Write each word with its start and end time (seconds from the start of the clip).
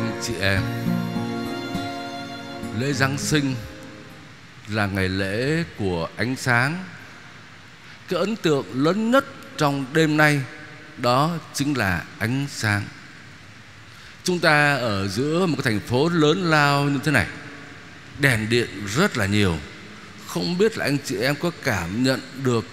anh 0.00 0.20
chị 0.22 0.34
em. 0.40 0.62
Lễ 2.78 2.92
Giáng 2.92 3.18
sinh 3.18 3.54
là 4.68 4.86
ngày 4.86 5.08
lễ 5.08 5.64
của 5.78 6.08
ánh 6.16 6.36
sáng. 6.36 6.84
Cái 8.08 8.20
ấn 8.20 8.36
tượng 8.36 8.84
lớn 8.84 9.10
nhất 9.10 9.24
trong 9.56 9.84
đêm 9.92 10.16
nay 10.16 10.40
Đó 10.96 11.38
chính 11.54 11.78
là 11.78 12.04
ánh 12.18 12.46
sáng. 12.50 12.82
Chúng 14.24 14.38
ta 14.38 14.74
ở 14.74 15.08
giữa 15.08 15.46
một 15.46 15.56
cái 15.56 15.72
thành 15.72 15.88
phố 15.88 16.08
lớn 16.08 16.50
lao 16.50 16.84
như 16.84 17.00
thế 17.04 17.12
này, 17.12 17.26
Đèn 18.18 18.48
điện 18.48 18.68
rất 18.96 19.16
là 19.16 19.26
nhiều. 19.26 19.58
Không 20.26 20.58
biết 20.58 20.78
là 20.78 20.84
anh 20.84 20.98
chị 21.04 21.16
em 21.16 21.34
có 21.36 21.50
cảm 21.64 22.02
nhận 22.02 22.20
được 22.42 22.64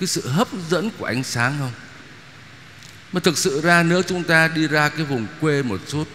Cái 0.00 0.06
sự 0.06 0.28
hấp 0.28 0.48
dẫn 0.70 0.90
của 0.98 1.04
ánh 1.04 1.22
sáng 1.22 1.56
không? 1.58 1.72
Mà 3.12 3.20
thực 3.20 3.38
sự 3.38 3.60
ra, 3.60 3.82
nếu 3.82 4.02
chúng 4.02 4.24
ta 4.24 4.48
đi 4.48 4.68
ra 4.68 4.88
cái 4.88 5.04
vùng 5.04 5.26
quê 5.40 5.62
một 5.62 5.80
chút 5.88 6.08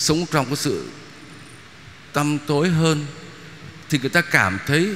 Sống 0.00 0.26
trong 0.32 0.46
cái 0.46 0.56
sự 0.56 0.88
tăm 2.12 2.38
tối 2.46 2.68
hơn 2.68 3.06
Thì 3.90 3.98
người 3.98 4.10
ta 4.10 4.20
cảm 4.20 4.58
thấy 4.66 4.94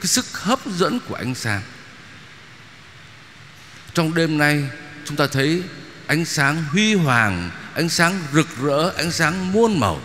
cái 0.00 0.06
sức 0.06 0.26
hấp 0.32 0.66
dẫn 0.66 1.00
của 1.08 1.14
ánh 1.14 1.34
sáng. 1.34 1.62
Trong 3.94 4.14
đêm 4.14 4.38
nay 4.38 4.64
chúng 5.04 5.16
ta 5.16 5.26
thấy 5.26 5.62
ánh 6.06 6.24
sáng 6.24 6.64
huy 6.64 6.94
hoàng 6.94 7.50
Ánh 7.74 7.88
sáng 7.88 8.20
rực 8.32 8.46
rỡ, 8.62 8.92
ánh 8.96 9.10
sáng 9.10 9.52
muôn 9.52 9.80
màu. 9.80 10.00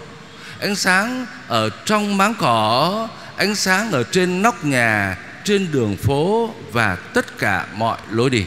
Ánh 0.59 0.75
sáng 0.75 1.25
ở 1.47 1.69
trong 1.85 2.17
máng 2.17 2.33
cỏ 2.39 3.09
Ánh 3.37 3.55
sáng 3.55 3.91
ở 3.91 4.03
trên 4.03 4.41
nóc 4.41 4.65
nhà 4.65 5.17
Trên 5.43 5.71
đường 5.71 5.97
phố 5.97 6.55
Và 6.71 6.95
tất 6.95 7.37
cả 7.37 7.67
mọi 7.73 7.97
lối 8.11 8.29
đi. 8.29 8.45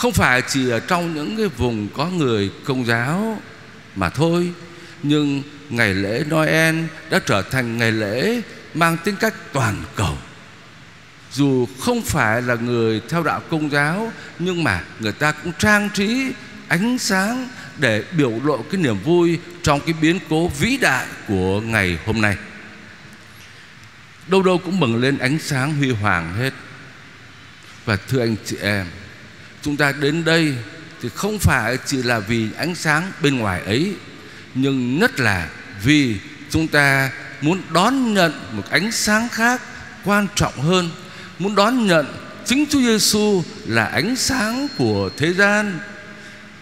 Không 0.00 0.12
phải 0.12 0.42
chỉ 0.48 0.70
ở 0.70 0.80
trong 0.80 1.14
những 1.14 1.36
cái 1.36 1.46
vùng 1.46 1.88
có 1.88 2.06
người 2.06 2.50
công 2.64 2.86
giáo 2.86 3.40
Mà 3.96 4.08
thôi 4.10 4.52
Nhưng 5.02 5.42
ngày 5.70 5.94
lễ 5.94 6.24
Noel 6.30 6.76
đã 7.10 7.20
trở 7.26 7.42
thành 7.42 7.78
ngày 7.78 7.92
lễ 7.92 8.40
Mang 8.74 8.96
tính 9.04 9.16
cách 9.20 9.34
toàn 9.52 9.76
cầu 9.96 10.16
dù 11.32 11.66
không 11.80 12.02
phải 12.02 12.42
là 12.42 12.54
người 12.54 13.02
theo 13.08 13.22
đạo 13.22 13.40
công 13.50 13.70
giáo 13.70 14.12
nhưng 14.38 14.64
mà 14.64 14.84
người 15.00 15.12
ta 15.12 15.32
cũng 15.32 15.52
trang 15.58 15.88
trí 15.94 16.32
ánh 16.68 16.98
sáng 16.98 17.48
để 17.78 18.04
biểu 18.12 18.32
lộ 18.44 18.62
cái 18.62 18.80
niềm 18.80 18.98
vui 19.04 19.38
trong 19.62 19.80
cái 19.80 19.94
biến 20.00 20.18
cố 20.28 20.48
vĩ 20.48 20.76
đại 20.76 21.06
của 21.28 21.60
ngày 21.60 21.98
hôm 22.06 22.20
nay. 22.20 22.36
Đâu 24.26 24.42
đâu 24.42 24.58
cũng 24.58 24.80
bừng 24.80 24.96
lên 24.96 25.18
ánh 25.18 25.38
sáng 25.38 25.74
huy 25.74 25.90
hoàng 25.90 26.34
hết. 26.34 26.52
Và 27.84 27.96
thưa 28.08 28.20
anh 28.20 28.36
chị 28.44 28.56
em, 28.62 28.86
chúng 29.62 29.76
ta 29.76 29.92
đến 29.92 30.24
đây 30.24 30.54
thì 31.02 31.08
không 31.14 31.38
phải 31.38 31.78
chỉ 31.86 32.02
là 32.02 32.18
vì 32.18 32.48
ánh 32.56 32.74
sáng 32.74 33.12
bên 33.22 33.38
ngoài 33.38 33.62
ấy, 33.62 33.94
nhưng 34.54 34.98
nhất 34.98 35.20
là 35.20 35.48
vì 35.82 36.16
chúng 36.50 36.68
ta 36.68 37.10
muốn 37.40 37.62
đón 37.72 38.14
nhận 38.14 38.32
một 38.52 38.62
ánh 38.70 38.92
sáng 38.92 39.28
khác 39.28 39.60
quan 40.04 40.26
trọng 40.34 40.60
hơn 40.60 40.90
muốn 41.38 41.54
đón 41.54 41.86
nhận 41.86 42.06
chính 42.44 42.66
Chúa 42.66 42.80
Giêsu 42.80 43.42
là 43.66 43.84
ánh 43.84 44.16
sáng 44.16 44.68
của 44.78 45.10
thế 45.16 45.32
gian. 45.32 45.78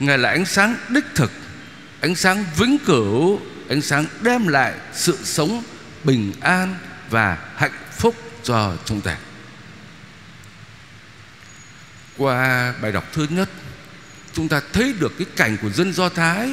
Ngài 0.01 0.19
là 0.19 0.31
ánh 0.31 0.45
sáng 0.45 0.77
đích 0.89 1.05
thực, 1.15 1.31
ánh 2.01 2.15
sáng 2.15 2.45
vĩnh 2.57 2.79
cửu, 2.79 3.41
ánh 3.69 3.83
sáng 3.83 4.05
đem 4.21 4.49
lại 4.49 4.73
sự 4.95 5.19
sống 5.25 5.63
bình 6.05 6.33
an 6.41 6.75
và 7.11 7.39
hạnh 7.57 7.73
phúc 7.99 8.15
cho 8.43 8.77
chúng 8.85 9.01
ta. 9.01 9.17
Qua 12.19 12.75
bài 12.83 12.93
đọc 12.93 13.05
thứ 13.13 13.27
nhất, 13.31 13.49
chúng 14.33 14.49
ta 14.49 14.61
thấy 14.73 14.95
được 15.01 15.13
cái 15.19 15.27
cảnh 15.37 15.57
của 15.63 15.71
dân 15.71 15.93
Do 15.93 16.09
Thái 16.09 16.51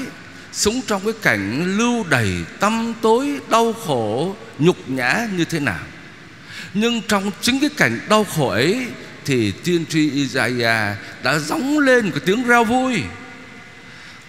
sống 0.52 0.81
trong 0.88 1.03
cái 1.03 1.14
cảnh 1.22 1.78
lưu 1.78 2.06
đầy 2.09 2.31
tăm 2.59 2.94
tối, 3.02 3.40
đau 3.50 3.74
khổ, 3.74 4.36
nhục 4.59 4.90
nhã 4.90 5.28
như 5.38 5.46
thế 5.46 5.59
nào. 5.59 5.80
Nhưng 6.74 7.02
trong 7.08 7.31
chính 7.42 7.59
cái 7.59 7.70
cảnh 7.78 8.00
đau 8.09 8.24
khổ 8.24 8.50
ấy 8.50 8.88
Thì 9.26 9.52
tiên 9.52 9.86
tri 9.86 10.12
Isaiah 10.12 10.98
đã 11.24 11.40
gióng 11.40 11.80
lên 11.80 12.12
cái 12.12 12.20
tiếng 12.26 12.44
reo 12.44 12.64
vui 12.64 13.02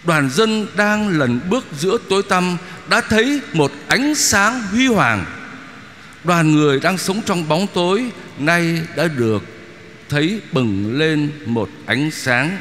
Đoàn 0.05 0.31
dân 0.31 0.67
đang 0.77 1.09
lần 1.09 1.41
bước 1.51 1.65
giữa 1.79 1.99
tối 2.09 2.23
tăm 2.29 2.57
Đã 2.89 3.01
thấy 3.01 3.41
một 3.53 3.73
ánh 3.89 4.15
sáng 4.15 4.63
huy 4.63 4.87
hoàng 4.87 5.25
Đoàn 6.25 6.53
người 6.53 6.81
đang 6.81 6.99
sống 6.99 7.21
trong 7.27 7.49
bóng 7.49 7.67
tối 7.75 8.11
Nay 8.39 8.81
đã 8.97 9.09
được 9.09 9.43
thấy 10.09 10.41
bừng 10.53 10.99
lên 10.99 11.33
một 11.47 11.71
ánh 11.87 12.11
sáng. 12.11 12.59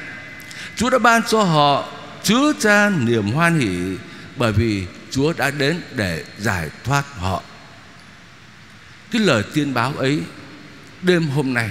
Chúa 0.76 0.90
đã 0.90 1.00
ban 1.00 1.22
cho 1.24 1.44
họ 1.44 1.90
chứa 2.24 2.54
cha 2.60 2.90
niềm 2.90 3.32
hoan 3.32 3.60
hỷ 3.60 3.98
Bởi 4.36 4.52
vì 4.52 4.86
Chúa 5.12 5.34
đã 5.34 5.52
đến 5.52 5.82
để 5.96 6.24
giải 6.38 6.70
thoát 6.84 7.04
họ. 7.18 7.44
Cái 9.12 9.22
lời 9.22 9.44
tiên 9.54 9.74
báo 9.74 9.94
ấy 9.98 10.22
đêm 11.02 11.28
hôm 11.28 11.54
nay 11.54 11.70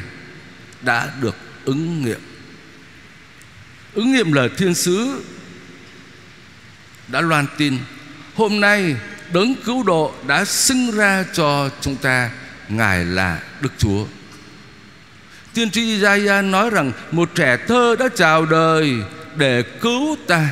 đã 0.82 1.12
được 1.20 1.36
ứng 1.64 2.02
nghiệm. 2.04 2.20
Ứng 3.94 4.12
nghiệm 4.12 4.32
lời 4.32 4.50
thiên 4.56 4.74
sứ 4.74 5.24
đã 7.08 7.20
loan 7.20 7.46
tin, 7.58 7.78
hôm 8.34 8.60
nay 8.60 8.96
đấng 9.32 9.54
cứu 9.64 9.82
độ 9.82 10.14
đã 10.26 10.44
sinh 10.44 10.90
ra 10.90 11.24
cho 11.32 11.70
chúng 11.80 11.96
ta, 11.96 12.30
ngài 12.68 13.04
là 13.04 13.40
đức 13.60 13.72
chúa 13.78 14.06
tiên 15.54 15.70
tri 15.70 15.82
Isaiah 15.82 16.44
nói 16.44 16.70
rằng 16.70 16.92
một 17.12 17.30
trẻ 17.34 17.56
thơ 17.68 17.96
đã 17.98 18.08
chào 18.14 18.46
đời 18.46 18.94
để 19.36 19.62
cứu 19.80 20.16
ta 20.26 20.48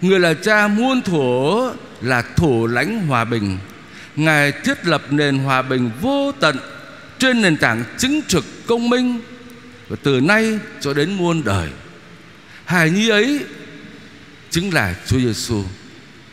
người 0.00 0.20
là 0.20 0.34
cha 0.34 0.68
muôn 0.68 1.02
thuở 1.02 1.72
là 2.00 2.22
thủ 2.36 2.66
lãnh 2.66 3.06
hòa 3.06 3.24
bình 3.24 3.58
Ngài 4.16 4.52
thiết 4.52 4.86
lập 4.86 5.02
nền 5.10 5.38
hòa 5.38 5.62
bình 5.62 5.90
vô 6.00 6.32
tận 6.40 6.56
trên 7.18 7.42
nền 7.42 7.56
tảng 7.56 7.84
chính 7.98 8.20
trực 8.28 8.44
công 8.66 8.90
minh 8.90 9.20
và 9.88 9.96
từ 10.02 10.20
nay 10.20 10.58
cho 10.80 10.94
đến 10.94 11.12
muôn 11.12 11.44
đời. 11.44 11.68
Hài 12.64 12.90
nhi 12.90 13.08
ấy 13.08 13.40
chính 14.50 14.74
là 14.74 14.94
Chúa 15.06 15.18
Giêsu. 15.18 15.64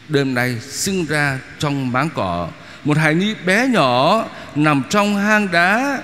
Đêm 0.10 0.34
nay 0.34 0.60
sinh 0.62 1.06
ra 1.06 1.40
trong 1.60 1.92
máng 1.92 2.10
cỏ, 2.16 2.50
một 2.84 2.98
hài 2.98 3.16
nhi 3.16 3.36
bé 3.46 3.68
nhỏ 3.68 4.26
nằm 4.56 4.84
trong 4.90 5.16
hang 5.16 5.52
đá 5.52 6.02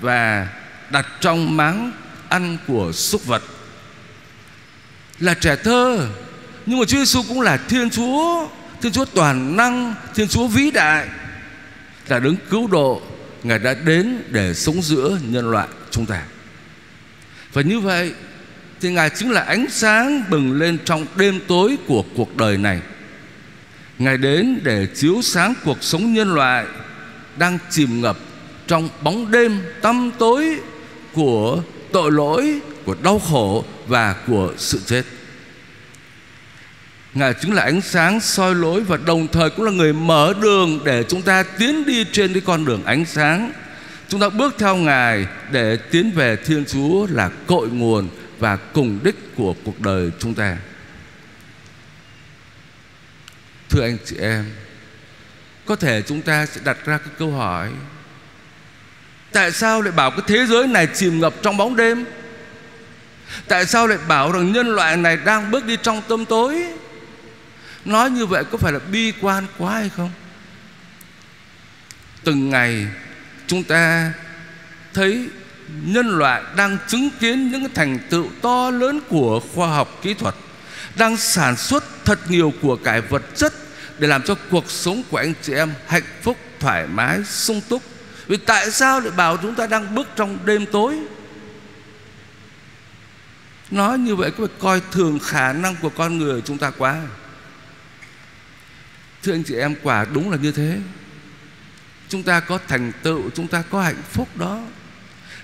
và 0.00 0.48
đặt 0.90 1.06
trong 1.20 1.56
máng 1.56 1.92
ăn 2.28 2.56
của 2.66 2.92
súc 2.92 3.26
vật. 3.26 3.42
Là 5.18 5.34
trẻ 5.34 5.56
thơ, 5.56 6.08
nhưng 6.66 6.78
mà 6.78 6.84
Chúa 6.84 6.98
Giêsu 6.98 7.22
cũng 7.28 7.40
là 7.40 7.56
Thiên 7.56 7.90
Chúa 7.90 8.48
Thiên 8.82 8.92
Chúa 8.92 9.04
toàn 9.04 9.56
năng 9.56 9.94
Thiên 10.14 10.28
Chúa 10.28 10.46
vĩ 10.46 10.70
đại 10.70 11.08
Là 12.08 12.18
đứng 12.18 12.36
cứu 12.50 12.66
độ 12.66 13.02
Ngài 13.42 13.58
đã 13.58 13.74
đến 13.84 14.22
để 14.28 14.54
sống 14.54 14.82
giữa 14.82 15.18
nhân 15.28 15.50
loại 15.50 15.68
chúng 15.90 16.06
ta 16.06 16.22
Và 17.52 17.62
như 17.62 17.80
vậy 17.80 18.14
Thì 18.80 18.90
Ngài 18.90 19.10
chính 19.10 19.30
là 19.30 19.40
ánh 19.40 19.66
sáng 19.70 20.24
bừng 20.30 20.52
lên 20.52 20.78
trong 20.84 21.06
đêm 21.16 21.40
tối 21.48 21.76
của 21.86 22.04
cuộc 22.16 22.36
đời 22.36 22.58
này 22.58 22.80
Ngài 23.98 24.18
đến 24.18 24.60
để 24.62 24.86
chiếu 24.94 25.22
sáng 25.22 25.54
cuộc 25.64 25.82
sống 25.82 26.12
nhân 26.12 26.34
loại 26.34 26.66
Đang 27.36 27.58
chìm 27.70 28.00
ngập 28.00 28.18
trong 28.66 28.88
bóng 29.02 29.30
đêm 29.30 29.62
tăm 29.82 30.10
tối 30.18 30.60
của 31.12 31.62
tội 31.92 32.12
lỗi, 32.12 32.60
của 32.84 32.96
đau 33.02 33.18
khổ 33.18 33.64
và 33.86 34.14
của 34.26 34.52
sự 34.56 34.80
chết 34.86 35.02
Ngài 37.14 37.34
chính 37.40 37.52
là 37.52 37.62
ánh 37.62 37.80
sáng 37.80 38.20
soi 38.20 38.54
lối 38.54 38.80
và 38.80 38.96
đồng 38.96 39.28
thời 39.28 39.50
cũng 39.50 39.64
là 39.64 39.72
người 39.72 39.92
mở 39.92 40.34
đường 40.40 40.80
để 40.84 41.04
chúng 41.08 41.22
ta 41.22 41.42
tiến 41.42 41.86
đi 41.86 42.04
trên 42.12 42.32
cái 42.32 42.42
con 42.46 42.64
đường 42.64 42.84
ánh 42.84 43.04
sáng. 43.04 43.52
Chúng 44.08 44.20
ta 44.20 44.28
bước 44.28 44.54
theo 44.58 44.76
Ngài 44.76 45.26
để 45.50 45.76
tiến 45.76 46.10
về 46.10 46.36
Thiên 46.36 46.64
Chúa 46.64 47.06
là 47.10 47.28
cội 47.46 47.68
nguồn 47.68 48.08
và 48.38 48.56
cùng 48.56 48.98
đích 49.02 49.36
của 49.36 49.54
cuộc 49.64 49.80
đời 49.80 50.10
chúng 50.18 50.34
ta. 50.34 50.56
Thưa 53.68 53.82
anh 53.82 53.96
chị 54.04 54.16
em, 54.16 54.44
có 55.66 55.76
thể 55.76 56.02
chúng 56.02 56.22
ta 56.22 56.46
sẽ 56.46 56.60
đặt 56.64 56.84
ra 56.84 56.98
cái 56.98 57.14
câu 57.18 57.30
hỏi 57.30 57.70
Tại 59.32 59.52
sao 59.52 59.82
lại 59.82 59.92
bảo 59.92 60.10
cái 60.10 60.20
thế 60.26 60.46
giới 60.46 60.66
này 60.66 60.88
chìm 60.94 61.20
ngập 61.20 61.34
trong 61.42 61.56
bóng 61.56 61.76
đêm? 61.76 62.04
Tại 63.48 63.66
sao 63.66 63.86
lại 63.86 63.98
bảo 64.08 64.32
rằng 64.32 64.52
nhân 64.52 64.68
loại 64.68 64.96
này 64.96 65.16
đang 65.16 65.50
bước 65.50 65.64
đi 65.64 65.76
trong 65.82 66.02
tâm 66.08 66.24
tối? 66.24 66.64
Nói 67.84 68.10
như 68.10 68.26
vậy 68.26 68.44
có 68.52 68.58
phải 68.58 68.72
là 68.72 68.78
bi 68.78 69.12
quan 69.20 69.46
quá 69.58 69.74
hay 69.74 69.90
không? 69.96 70.10
Từng 72.24 72.50
ngày 72.50 72.86
chúng 73.46 73.64
ta 73.64 74.12
thấy 74.94 75.28
nhân 75.82 76.18
loại 76.18 76.42
đang 76.56 76.78
chứng 76.88 77.10
kiến 77.20 77.52
những 77.52 77.74
thành 77.74 77.98
tựu 78.10 78.26
to 78.42 78.70
lớn 78.70 79.00
của 79.08 79.40
khoa 79.54 79.68
học 79.68 79.98
kỹ 80.02 80.14
thuật 80.14 80.34
Đang 80.96 81.16
sản 81.16 81.56
xuất 81.56 81.84
thật 82.04 82.18
nhiều 82.28 82.52
của 82.62 82.76
cải 82.76 83.00
vật 83.00 83.22
chất 83.36 83.52
Để 83.98 84.08
làm 84.08 84.22
cho 84.22 84.34
cuộc 84.50 84.70
sống 84.70 85.02
của 85.10 85.16
anh 85.16 85.34
chị 85.42 85.54
em 85.54 85.72
hạnh 85.86 86.02
phúc, 86.22 86.36
thoải 86.60 86.86
mái, 86.86 87.18
sung 87.24 87.60
túc. 87.68 87.82
Vì 88.30 88.36
tại 88.36 88.70
sao 88.70 89.00
lại 89.00 89.10
bảo 89.10 89.36
chúng 89.36 89.54
ta 89.54 89.66
đang 89.66 89.94
bước 89.94 90.08
trong 90.16 90.38
đêm 90.44 90.66
tối? 90.66 90.98
Nói 93.70 93.98
như 93.98 94.16
vậy 94.16 94.30
có 94.30 94.46
phải 94.46 94.56
coi 94.60 94.82
thường 94.90 95.18
khả 95.18 95.52
năng 95.52 95.76
của 95.76 95.88
con 95.88 96.18
người 96.18 96.42
chúng 96.44 96.58
ta 96.58 96.70
quá? 96.70 97.02
Thưa 99.22 99.32
anh 99.32 99.42
chị 99.42 99.54
em, 99.54 99.74
quả 99.82 100.06
đúng 100.12 100.30
là 100.30 100.36
như 100.36 100.52
thế. 100.52 100.78
Chúng 102.08 102.22
ta 102.22 102.40
có 102.40 102.58
thành 102.68 102.92
tựu, 103.02 103.30
Chúng 103.34 103.48
ta 103.48 103.62
có 103.70 103.82
hạnh 103.82 104.02
phúc 104.10 104.28
đó. 104.36 104.60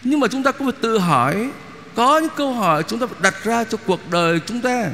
Nhưng 0.03 0.21
mà 0.21 0.29
chúng 0.29 0.43
ta 0.43 0.53
cũng 0.53 0.71
phải 0.71 0.81
tự 0.83 0.99
hỏi, 0.99 1.51
Có 1.95 2.19
những 2.19 2.33
câu 2.37 2.55
hỏi 2.55 2.83
chúng 2.89 2.99
ta 2.99 3.07
phải 3.07 3.19
đặt 3.23 3.45
ra 3.45 3.65
cho 3.65 3.79
cuộc 3.87 4.11
đời 4.11 4.41
chúng 4.47 4.61
ta. 4.61 4.91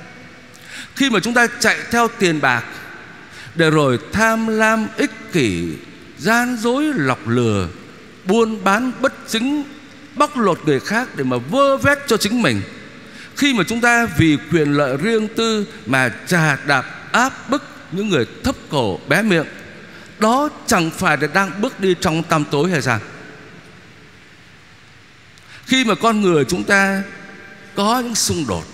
Khi 0.97 1.11
mà 1.11 1.21
chúng 1.21 1.35
ta 1.35 1.47
chạy 1.61 1.79
theo 1.91 2.09
tiền 2.19 2.41
bạc, 2.41 2.65
Để 3.55 3.71
rồi 3.71 3.99
tham 4.13 4.47
lam 4.47 4.87
ích 4.97 5.33
kỷ, 5.33 5.75
Gian 6.19 6.57
dối 6.57 6.85
lọc 6.95 7.29
lừa 7.29 7.69
Buôn 8.25 8.65
bán 8.65 8.93
bất 9.01 9.13
chính, 9.29 9.65
Bóc 10.15 10.37
lột 10.37 10.61
người 10.67 10.81
khác 10.81 11.09
để 11.17 11.25
mà 11.25 11.37
vơ 11.37 11.77
vét 11.77 11.99
cho 12.07 12.17
chính 12.17 12.43
mình. 12.43 12.63
Khi 13.37 13.55
mà 13.55 13.65
chúng 13.69 13.81
ta 13.81 14.07
vì 14.19 14.39
quyền 14.53 14.73
lợi 14.73 14.97
riêng 14.97 15.29
tư 15.37 15.67
Mà 15.87 16.13
trà 16.27 16.57
đạp 16.67 17.13
áp 17.13 17.51
bức 17.51 17.63
những 17.93 18.09
người 18.09 18.27
thấp 18.45 18.57
cổ 18.71 18.99
bé 19.09 19.23
miệng, 19.23 19.47
đó 20.19 20.49
chẳng 20.67 20.91
phải 20.91 21.17
là 21.17 21.27
đang 21.27 21.61
bước 21.61 21.81
đi 21.81 21.95
trong 22.01 22.23
tăm 22.23 22.45
tối 22.45 22.71
hay 22.71 22.83
sao? 22.83 23.01
Khi 25.67 25.85
mà 25.85 25.95
con 25.95 26.21
người 26.21 26.45
chúng 26.45 26.65
ta 26.65 27.03
có 27.75 28.01
những 28.01 28.15
xung 28.15 28.47
đột 28.49 28.65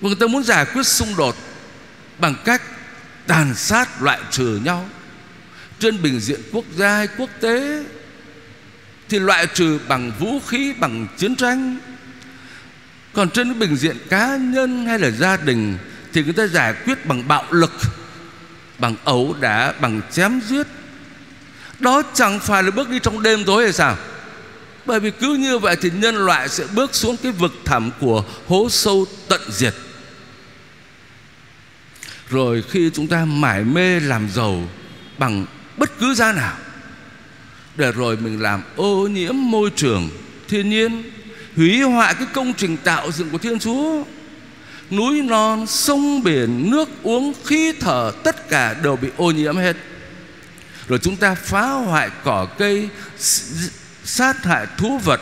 và 0.00 0.08
người 0.08 0.16
ta 0.20 0.26
muốn 0.26 0.42
giải 0.42 0.64
quyết 0.64 0.86
xung 0.86 1.16
đột 1.16 1.36
bằng 2.18 2.34
cách 2.44 2.62
tàn 3.26 3.54
sát, 3.54 4.02
loại 4.02 4.20
trừ 4.30 4.60
nhau 4.64 4.88
trên 5.82 6.02
bình 6.02 6.20
diện 6.20 6.40
quốc 6.52 6.64
gia 6.76 6.96
hay 6.96 7.08
quốc 7.18 7.30
tế, 7.40 7.84
thì 9.08 9.18
loại 9.18 9.46
trừ 9.46 9.78
bằng 9.88 10.12
vũ 10.18 10.40
khí, 10.40 10.72
bằng 10.78 11.06
chiến 11.18 11.36
tranh. 11.36 11.78
Còn 13.12 13.30
trên 13.30 13.48
cái 13.48 13.54
bình 13.54 13.76
diện 13.76 13.96
cá 14.08 14.36
nhân 14.36 14.86
hay 14.86 14.98
là 14.98 15.10
gia 15.10 15.36
đình, 15.36 15.78
thì 16.12 16.22
người 16.22 16.32
ta 16.32 16.46
giải 16.46 16.74
quyết 16.84 17.06
bằng 17.06 17.28
bạo 17.28 17.44
lực, 17.50 17.72
bằng 18.78 18.96
ẩu 19.04 19.36
đả, 19.40 19.72
bằng 19.80 20.00
chém 20.12 20.40
giết. 20.48 20.66
Đó 21.78 22.02
chẳng 22.14 22.40
phải 22.40 22.62
là 22.62 22.70
bước 22.70 22.88
đi 22.88 22.98
trong 23.02 23.22
đêm 23.22 23.44
tối 23.44 23.64
hay 23.64 23.72
sao? 23.72 23.96
Bởi 24.86 25.00
vì 25.00 25.10
cứ 25.10 25.34
như 25.34 25.58
vậy 25.58 25.76
thì 25.80 25.90
nhân 25.90 26.16
loại 26.16 26.48
sẽ 26.48 26.64
bước 26.74 26.94
xuống 26.94 27.16
cái 27.16 27.32
vực 27.32 27.52
thẳm 27.64 27.90
của 28.00 28.24
hố 28.46 28.68
sâu 28.70 29.06
tận 29.28 29.40
diệt. 29.48 29.74
Rồi 32.30 32.64
khi 32.70 32.90
chúng 32.94 33.06
ta 33.06 33.24
mải 33.24 33.64
mê 33.64 34.00
làm 34.00 34.28
giàu 34.30 34.68
bằng 35.18 35.46
bất 35.76 35.98
cứ 35.98 36.14
giá 36.14 36.32
nào. 36.32 36.56
Để 37.76 37.92
rồi 37.92 38.16
mình 38.16 38.42
làm 38.42 38.62
ô 38.76 39.06
nhiễm 39.06 39.34
môi 39.36 39.70
trường 39.76 40.10
thiên 40.48 40.70
nhiên, 40.70 41.02
hủy 41.56 41.80
hoại 41.80 42.14
cái 42.14 42.26
công 42.32 42.54
trình 42.54 42.76
tạo 42.76 43.12
dựng 43.12 43.30
của 43.30 43.38
thiên 43.38 43.58
chúa. 43.58 44.04
Núi 44.90 45.22
non, 45.22 45.66
sông 45.66 46.22
biển, 46.22 46.70
nước 46.70 46.88
uống, 47.02 47.32
khí 47.44 47.72
thở, 47.80 48.12
tất 48.24 48.48
cả 48.48 48.74
đều 48.82 48.96
bị 48.96 49.08
ô 49.16 49.30
nhiễm 49.30 49.56
hết. 49.56 49.76
Rồi 50.88 50.98
chúng 50.98 51.16
ta 51.16 51.34
phá 51.34 51.62
hoại 51.62 52.10
cỏ 52.24 52.46
cây 52.58 52.88
sát 54.04 54.44
hại 54.44 54.66
thú 54.78 54.98
vật. 54.98 55.20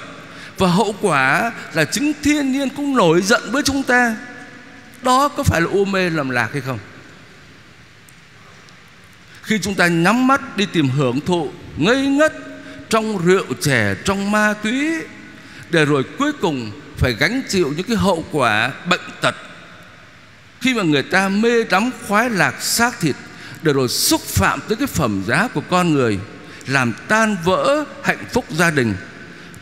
Và 0.59 0.69
hậu 0.69 0.95
quả 1.01 1.53
là 1.75 1.85
chính 1.85 2.13
thiên 2.23 2.53
nhiên 2.53 2.69
cũng 2.69 2.97
nổi 2.97 3.23
giận 3.23 3.43
với 3.53 3.63
chúng 3.63 3.83
ta. 3.83 4.17
Đó 5.03 5.29
có 5.29 5.43
phải 5.43 5.61
là 5.61 5.67
u 5.71 5.85
mê 5.85 6.11
lầm 6.11 6.31
lạc 6.31 6.49
hay 6.53 6.61
không? 6.61 6.79
Khi 9.51 9.59
chúng 9.59 9.75
ta 9.75 9.87
nhắm 9.87 10.27
mắt 10.27 10.57
đi 10.57 10.67
tìm 10.67 10.89
hưởng 10.89 11.21
thụ 11.21 11.51
ngây 11.77 12.07
ngất 12.07 12.33
trong 12.91 13.27
rượu 13.27 13.45
chè, 13.61 13.95
trong 14.05 14.31
ma 14.31 14.55
túy, 14.63 14.91
để 15.71 15.85
rồi 15.85 16.05
cuối 16.19 16.33
cùng 16.41 16.71
phải 16.97 17.13
gánh 17.13 17.43
chịu 17.49 17.73
những 17.77 17.87
cái 17.87 17.97
hậu 17.97 18.25
quả 18.33 18.71
bệnh 18.89 19.01
tật. 19.21 19.35
Khi 20.61 20.75
mà 20.75 20.83
người 20.83 21.03
ta 21.03 21.29
mê 21.29 21.65
đắm 21.65 21.91
khoái 22.09 22.31
lạc, 22.31 22.63
xác 22.63 23.01
thịt, 23.01 23.17
để 23.63 23.73
rồi 23.73 23.89
xúc 23.89 24.21
phạm 24.21 24.61
tới 24.69 24.77
cái 24.77 24.87
phẩm 24.87 25.23
giá 25.27 25.49
của 25.49 25.63
con 25.71 25.93
người, 25.93 26.19
làm 26.67 26.93
tan 27.09 27.37
vỡ 27.45 27.85
hạnh 28.03 28.25
phúc 28.33 28.45
gia 28.51 28.71
đình, 28.71 28.95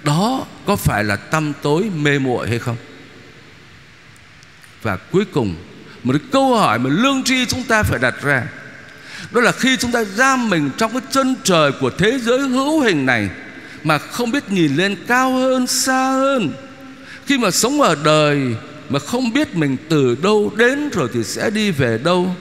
đó 0.04 0.46
có 0.66 0.76
phải 0.76 1.04
là 1.04 1.16
tâm 1.16 1.52
tối 1.62 1.90
mê 1.96 2.18
muội 2.18 2.48
hay 2.48 2.58
không? 2.58 2.76
Và 4.82 4.96
cuối 4.96 5.24
cùng, 5.32 5.54
một 6.02 6.12
cái 6.12 6.28
câu 6.32 6.56
hỏi 6.56 6.78
mà 6.78 6.90
lương 6.90 7.22
tri 7.24 7.46
chúng 7.46 7.62
ta 7.62 7.82
phải 7.82 7.98
đặt 7.98 8.14
ra 8.22 8.46
đó 9.30 9.40
là 9.40 9.52
khi 9.52 9.76
chúng 9.76 9.92
ta 9.92 10.04
giam 10.04 10.50
mình 10.50 10.70
trong 10.76 10.92
cái 10.92 11.02
chân 11.10 11.34
trời 11.44 11.72
của 11.80 11.90
thế 11.90 12.18
giới 12.18 12.38
hữu 12.38 12.80
hình 12.80 13.06
này, 13.06 13.30
mà 13.84 13.98
không 13.98 14.30
biết 14.30 14.50
nhìn 14.50 14.76
lên 14.76 14.96
cao 15.06 15.32
hơn, 15.32 15.66
xa 15.66 16.10
hơn. 16.10 16.52
Khi 17.26 17.38
mà 17.38 17.50
sống 17.50 17.80
ở 17.80 17.96
đời 18.04 18.56
mà 18.88 18.98
không 18.98 19.32
biết 19.32 19.54
mình 19.54 19.76
từ 19.88 20.16
đâu 20.22 20.52
đến 20.56 20.88
rồi 20.92 21.08
thì 21.14 21.24
sẽ 21.24 21.50
đi 21.50 21.70
về 21.70 21.98
đâu, 21.98 22.36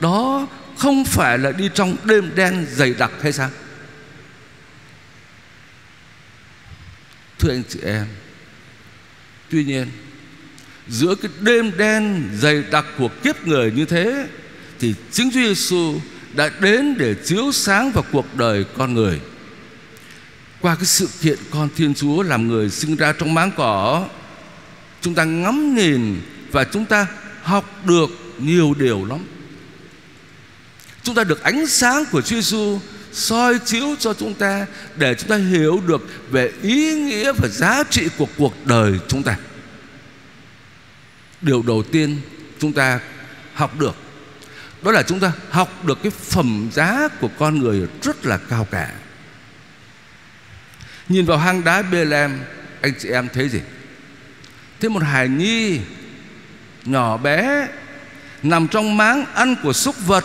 đó 0.00 0.48
không 0.78 1.04
phải 1.04 1.38
là 1.38 1.52
đi 1.52 1.70
trong 1.74 1.96
đêm 2.04 2.30
đen 2.34 2.66
dày 2.72 2.94
đặc 2.98 3.10
hay 3.22 3.32
sao? 3.32 3.50
Thưa 7.38 7.50
anh 7.50 7.62
chị 7.68 7.78
em, 7.84 8.06
tuy 9.50 9.64
nhiên, 9.64 9.86
giữa 10.88 11.14
cái 11.14 11.30
đêm 11.40 11.72
đen 11.76 12.28
dày 12.34 12.62
đặc 12.70 12.84
của 12.98 13.08
kiếp 13.22 13.46
người 13.46 13.70
như 13.70 13.84
thế 13.84 14.26
thì 14.78 14.94
chính 15.12 15.30
Chúa 15.30 15.40
Giêsu 15.40 16.00
đã 16.38 16.50
đến 16.60 16.94
để 16.98 17.14
chiếu 17.14 17.52
sáng 17.52 17.90
vào 17.92 18.04
cuộc 18.12 18.36
đời 18.36 18.64
con 18.76 18.94
người. 18.94 19.20
Qua 20.60 20.74
cái 20.74 20.84
sự 20.84 21.08
kiện 21.20 21.38
con 21.50 21.68
Thiên 21.76 21.94
Chúa 21.94 22.22
làm 22.22 22.48
người 22.48 22.70
sinh 22.70 22.96
ra 22.96 23.12
trong 23.12 23.34
máng 23.34 23.50
cỏ, 23.56 24.08
chúng 25.00 25.14
ta 25.14 25.24
ngắm 25.24 25.74
nhìn 25.74 26.20
và 26.52 26.64
chúng 26.64 26.84
ta 26.84 27.06
học 27.42 27.86
được 27.86 28.10
nhiều 28.38 28.74
điều 28.78 29.04
lắm. 29.04 29.18
Chúng 31.02 31.14
ta 31.14 31.24
được 31.24 31.42
ánh 31.42 31.66
sáng 31.66 32.04
của 32.12 32.20
Chúa 32.20 32.36
Giêsu 32.36 32.80
soi 33.12 33.58
chiếu 33.64 33.96
cho 33.98 34.14
chúng 34.14 34.34
ta 34.34 34.66
để 34.96 35.14
chúng 35.14 35.28
ta 35.28 35.36
hiểu 35.36 35.80
được 35.86 36.06
về 36.30 36.52
ý 36.62 36.94
nghĩa 36.94 37.32
và 37.32 37.48
giá 37.48 37.84
trị 37.90 38.08
của 38.18 38.26
cuộc 38.36 38.66
đời 38.66 38.98
chúng 39.08 39.22
ta. 39.22 39.36
Điều 41.40 41.62
đầu 41.66 41.82
tiên 41.92 42.20
chúng 42.58 42.72
ta 42.72 43.00
học 43.54 43.80
được 43.80 43.94
đó 44.82 44.92
là 44.92 45.02
chúng 45.02 45.20
ta 45.20 45.32
học 45.50 45.84
được 45.84 45.98
cái 46.02 46.10
phẩm 46.10 46.70
giá 46.72 47.08
của 47.20 47.28
con 47.38 47.58
người 47.58 47.88
rất 48.02 48.26
là 48.26 48.38
cao 48.50 48.66
cả. 48.70 48.92
Nhìn 51.08 51.26
vào 51.26 51.38
hang 51.38 51.64
đá 51.64 51.82
Bethlehem, 51.82 52.40
anh 52.80 52.92
chị 52.98 53.08
em 53.08 53.28
thấy 53.34 53.48
gì? 53.48 53.60
Thấy 54.80 54.90
một 54.90 55.02
hài 55.02 55.28
nhi 55.28 55.80
Nhỏ 56.84 57.16
bé 57.16 57.68
Nằm 58.42 58.68
trong 58.68 58.96
máng 58.96 59.24
ăn 59.34 59.54
của 59.62 59.72
súc 59.72 60.06
vật, 60.06 60.24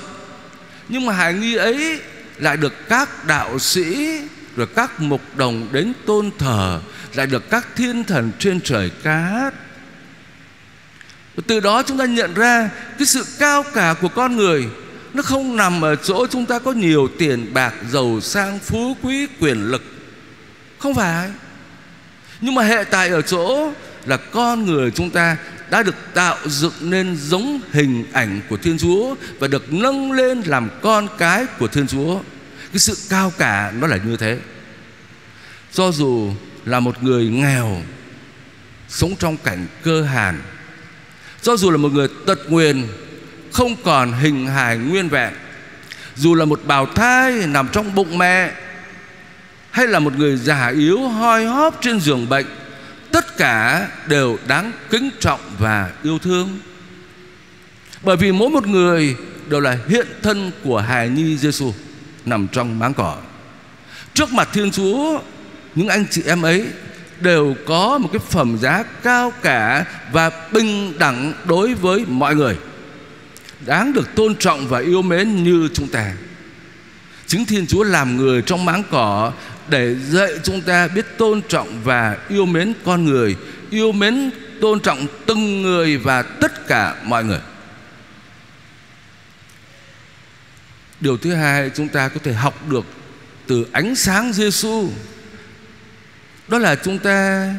Nhưng 0.90 1.06
mà 1.06 1.14
hài 1.14 1.34
nhi 1.34 1.56
ấy 1.56 2.00
Lại 2.38 2.58
được 2.58 2.90
các 2.90 3.26
đạo 3.26 3.60
sĩ 3.60 4.20
Rồi 4.56 4.68
các 4.76 5.02
mục 5.02 5.22
đồng 5.36 5.70
đến 5.72 5.94
tôn 6.06 6.32
thờ, 6.40 6.82
Lại 7.14 7.28
được 7.28 7.50
các 7.50 7.68
thiên 7.76 8.04
thần 8.04 8.32
trên 8.40 8.62
trời 8.62 8.92
ca 9.04 9.18
hát 9.18 9.54
và 11.36 11.44
từ 11.48 11.60
đó 11.60 11.84
chúng 11.84 11.98
ta 11.98 12.06
nhận 12.06 12.34
ra 12.34 12.70
Cái 12.98 13.06
sự 13.06 13.26
cao 13.40 13.64
cả 13.74 13.96
của 14.02 14.08
con 14.08 14.36
người 14.36 14.68
Nó 15.14 15.22
không 15.22 15.56
nằm 15.56 15.82
ở 15.82 15.96
chỗ 15.96 16.28
chúng 16.28 16.46
ta 16.46 16.60
có 16.60 16.72
nhiều 16.72 17.10
tiền 17.18 17.54
bạc 17.54 17.74
Giàu 17.92 18.20
sang 18.22 18.60
phú 18.60 18.98
quý 19.02 19.28
quyền 19.40 19.72
lực 19.72 19.84
Không 20.80 20.94
phải 20.94 21.32
Nhưng 22.42 22.56
mà 22.56 22.64
hệ 22.64 22.84
tại 22.84 23.10
ở 23.10 23.22
chỗ 23.22 23.72
là 24.06 24.18
con 24.18 24.66
người 24.66 24.92
chúng 24.92 25.10
ta 25.10 25.38
đã 25.70 25.84
được 25.84 25.96
tạo 26.14 26.38
dựng 26.46 26.74
nên 26.82 27.18
giống 27.18 27.62
hình 27.72 28.06
ảnh 28.14 28.42
của 28.50 28.58
Thiên 28.58 28.78
Chúa 28.78 29.16
và 29.40 29.48
được 29.48 29.74
nâng 29.74 30.12
lên 30.12 30.42
làm 30.42 30.70
con 30.82 31.08
cái 31.18 31.46
của 31.60 31.68
Thiên 31.68 31.88
Chúa. 31.88 32.20
Cái 32.72 32.80
sự 32.80 32.98
cao 33.10 33.34
cả 33.38 33.74
nó 33.80 33.88
là 33.88 33.98
như 33.98 34.18
thế. 34.18 34.40
Do 35.72 35.92
dù 35.92 36.32
là 36.66 36.80
một 36.80 37.04
người 37.04 37.30
nghèo 37.30 37.82
sống 38.90 39.16
trong 39.20 39.38
cảnh 39.38 39.68
cơ 39.84 40.04
hàn, 40.04 40.42
do 41.44 41.58
dù 41.58 41.72
là 41.72 41.78
một 41.78 41.92
người 41.92 42.08
tật 42.26 42.40
nguyền 42.52 42.88
không 43.52 43.76
còn 43.84 44.14
hình 44.14 44.48
hài 44.48 44.78
nguyên 44.78 45.10
vẹn, 45.10 45.34
dù 46.16 46.36
là 46.36 46.46
một 46.46 46.62
bào 46.66 46.86
thai 46.86 47.32
nằm 47.48 47.68
trong 47.72 47.96
bụng 47.96 48.18
mẹ 48.18 48.52
hay 49.72 49.88
là 49.88 50.00
một 50.00 50.14
người 50.18 50.38
già 50.38 50.68
yếu 50.68 51.00
hoi 51.00 51.46
hóp 51.46 51.78
trên 51.82 52.00
giường 52.00 52.30
bệnh 52.30 52.46
tất 53.12 53.38
cả 53.38 53.88
đều 54.08 54.38
đáng 54.48 54.72
kính 54.90 55.10
trọng 55.20 55.40
và 55.60 55.92
yêu 56.04 56.20
thương. 56.20 56.60
Bởi 58.02 58.18
vì 58.18 58.32
mỗi 58.32 58.50
một 58.50 58.68
người 58.68 59.16
đều 59.50 59.60
là 59.60 59.78
hiện 59.88 60.08
thân 60.24 60.52
của 60.64 60.80
hài 60.80 61.10
nhi 61.10 61.38
Giêsu 61.38 61.74
nằm 62.26 62.48
trong 62.48 62.80
máng 62.80 62.94
cỏ. 62.94 63.18
Trước 64.14 64.32
mặt 64.32 64.50
Thiên 64.54 64.72
Chúa 64.72 65.20
những 65.76 65.88
anh 65.88 66.06
chị 66.12 66.22
em 66.26 66.42
ấy 66.42 66.66
đều 67.24 67.56
có 67.66 67.98
một 67.98 68.10
cái 68.14 68.20
phẩm 68.30 68.58
giá 68.62 68.84
cao 69.04 69.34
cả 69.42 69.86
và 70.12 70.32
bình 70.52 70.94
đẳng 71.00 71.34
đối 71.46 71.74
với 71.74 72.06
mọi 72.08 72.36
người. 72.36 72.58
Đáng 73.66 73.94
được 73.94 74.16
tôn 74.16 74.36
trọng 74.36 74.68
và 74.68 74.80
yêu 74.80 75.02
mến 75.02 75.44
như 75.44 75.70
chúng 75.74 75.88
ta. 75.88 76.14
Chính 77.28 77.46
Thiên 77.46 77.68
Chúa 77.68 77.84
làm 77.84 78.18
người 78.18 78.42
trong 78.42 78.66
máng 78.66 78.84
cỏ 78.92 79.32
để 79.68 79.96
dạy 80.10 80.32
chúng 80.44 80.62
ta 80.62 80.88
biết 80.88 81.06
tôn 81.18 81.42
trọng 81.50 81.82
và 81.84 82.18
yêu 82.30 82.46
mến 82.46 82.74
con 82.86 83.06
người, 83.06 83.36
yêu 83.70 83.92
mến 83.92 84.32
tôn 84.62 84.80
trọng 84.80 85.08
từng 85.26 85.62
người 85.62 85.98
và 85.98 86.22
tất 86.22 86.68
cả 86.68 86.96
mọi 87.04 87.24
người. 87.24 87.40
Điều 91.00 91.18
thứ 91.18 91.34
hai 91.34 91.72
chúng 91.76 91.88
ta 91.88 92.08
có 92.08 92.20
thể 92.24 92.34
học 92.34 92.70
được 92.70 92.86
từ 93.48 93.66
ánh 93.72 93.96
sáng 93.96 94.34
Giêsu 94.34 94.90
đó 96.48 96.58
là 96.58 96.76
chúng 96.76 97.00
ta 97.00 97.50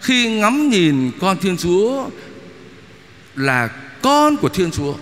khi 0.00 0.40
ngắm 0.40 0.68
nhìn 0.68 1.10
con 1.20 1.38
Thiên 1.38 1.56
Chúa 1.56 2.08
là 3.36 3.68
con 4.02 4.36
của 4.36 4.48
Thiên 4.48 4.70
Chúa 4.70 4.94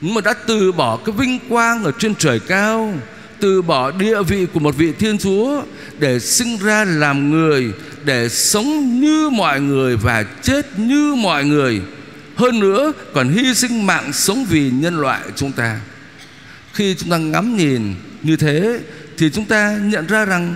nhưng 0.00 0.14
mà 0.14 0.20
đã 0.20 0.32
từ 0.46 0.72
bỏ 0.72 0.96
cái 0.96 1.14
vinh 1.18 1.38
quang 1.48 1.84
ở 1.84 1.92
trên 1.98 2.14
trời 2.14 2.40
cao, 2.40 2.94
từ 3.40 3.62
bỏ 3.62 3.90
địa 3.90 4.22
vị 4.22 4.46
của 4.54 4.60
một 4.60 4.76
vị 4.76 4.92
Thiên 4.98 5.18
Chúa 5.18 5.62
để 5.98 6.18
sinh 6.18 6.58
ra 6.58 6.84
làm 6.84 7.30
người, 7.30 7.72
để 8.04 8.28
sống 8.28 9.00
như 9.00 9.30
mọi 9.30 9.60
người 9.60 9.96
và 9.96 10.24
chết 10.42 10.78
như 10.78 11.14
mọi 11.14 11.44
người. 11.44 11.80
Hơn 12.36 12.60
nữa, 12.60 12.92
còn 13.14 13.28
hy 13.28 13.54
sinh 13.54 13.86
mạng 13.86 14.12
sống 14.12 14.44
vì 14.44 14.70
nhân 14.70 15.00
loại 15.00 15.20
chúng 15.36 15.52
ta. 15.52 15.80
Khi 16.72 16.94
chúng 16.98 17.10
ta 17.10 17.16
ngắm 17.16 17.56
nhìn 17.56 17.94
như 18.22 18.36
thế, 18.36 18.80
thì 19.18 19.30
chúng 19.30 19.44
ta 19.44 19.78
nhận 19.82 20.06
ra 20.06 20.24
rằng 20.24 20.54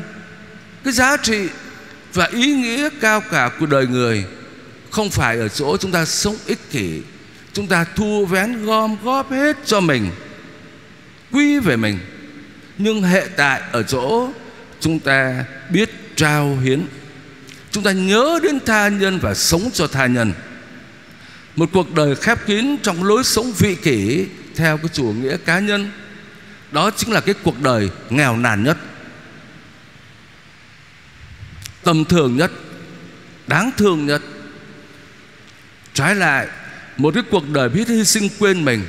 cái 0.84 0.92
giá 0.92 1.16
trị 1.16 1.48
và 2.14 2.26
ý 2.32 2.54
nghĩa 2.54 2.88
cao 3.00 3.20
cả 3.20 3.50
của 3.60 3.66
đời 3.66 3.86
người 3.86 4.24
không 4.90 5.10
phải 5.10 5.38
ở 5.38 5.48
chỗ 5.48 5.76
chúng 5.76 5.92
ta 5.92 6.04
sống 6.04 6.36
ích 6.46 6.70
kỷ, 6.70 7.02
chúng 7.52 7.66
ta 7.66 7.84
thu 7.96 8.26
vén 8.26 8.64
gom 8.64 8.96
góp 9.02 9.30
hết 9.30 9.56
cho 9.64 9.80
mình, 9.80 10.10
quy 11.32 11.58
về 11.58 11.76
mình. 11.76 11.98
Nhưng 12.78 13.02
hệ 13.02 13.26
tại 13.36 13.62
ở 13.72 13.82
chỗ 13.82 14.28
chúng 14.80 15.00
ta 15.00 15.44
biết 15.70 15.90
trao 16.16 16.56
hiến. 16.56 16.86
Chúng 17.70 17.84
ta 17.84 17.92
nhớ 17.92 18.40
đến 18.42 18.58
tha 18.66 18.88
nhân 18.88 19.18
và 19.18 19.34
sống 19.34 19.70
cho 19.74 19.86
tha 19.86 20.06
nhân. 20.06 20.32
Một 21.56 21.68
cuộc 21.72 21.94
đời 21.94 22.14
khép 22.14 22.46
kín 22.46 22.76
trong 22.82 23.04
lối 23.04 23.24
sống 23.24 23.52
vị 23.58 23.74
kỷ 23.74 24.26
theo 24.56 24.76
cái 24.76 24.88
chủ 24.92 25.04
nghĩa 25.04 25.36
cá 25.36 25.58
nhân, 25.58 25.90
đó 26.72 26.90
chính 26.96 27.12
là 27.12 27.20
cái 27.20 27.34
cuộc 27.42 27.62
đời 27.62 27.90
nghèo 28.10 28.36
nàn 28.36 28.64
nhất 28.64 28.76
tầm 31.90 32.04
thường 32.04 32.36
nhất, 32.36 32.50
đáng 33.46 33.70
thương 33.76 34.06
nhất. 34.06 34.22
Trái 35.94 36.14
lại, 36.14 36.46
một 36.96 37.14
cái 37.14 37.22
cuộc 37.30 37.48
đời 37.48 37.68
biết 37.68 37.88
hy 37.88 38.04
sinh 38.04 38.28
quên 38.38 38.64
mình, 38.64 38.82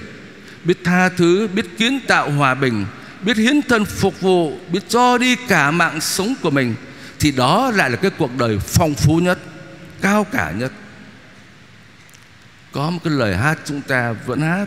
biết 0.63 0.77
tha 0.83 1.09
thứ, 1.09 1.47
biết 1.53 1.65
kiến 1.77 1.99
tạo 2.07 2.31
hòa 2.31 2.55
bình, 2.55 2.85
biết 3.21 3.37
hiến 3.37 3.61
thân 3.61 3.85
phục 3.85 4.21
vụ, 4.21 4.59
biết 4.71 4.79
cho 4.89 5.17
đi 5.17 5.35
cả 5.35 5.71
mạng 5.71 6.01
sống 6.01 6.33
của 6.41 6.49
mình, 6.49 6.75
thì 7.19 7.31
đó 7.31 7.71
lại 7.75 7.89
là 7.89 7.95
cái 7.95 8.11
cuộc 8.17 8.37
đời 8.37 8.59
phong 8.59 8.93
phú 8.93 9.15
nhất, 9.15 9.39
cao 10.01 10.23
cả 10.23 10.51
nhất. 10.51 10.71
Có 12.71 12.89
một 12.89 12.99
cái 13.03 13.13
lời 13.13 13.37
hát 13.37 13.59
chúng 13.65 13.81
ta 13.81 14.11
vẫn 14.25 14.41
hát, 14.41 14.65